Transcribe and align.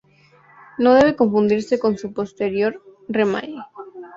No 0.79 0.95
debe 0.95 1.15
confundirse 1.15 1.77
con 1.77 1.95
su 1.95 2.11
posterior 2.11 2.81
"remake". 3.07 3.53